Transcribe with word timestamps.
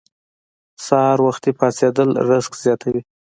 سحر 0.85 1.17
وختي 1.27 1.51
پاڅیدل 1.59 2.09
رزق 2.29 2.53
زیاتوي. 2.63 3.01